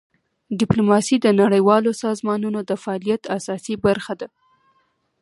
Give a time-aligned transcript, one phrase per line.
[0.59, 4.27] ډیپلوماسي د نړیوالو سازمانونو د فعالیت اساسي برخه ده.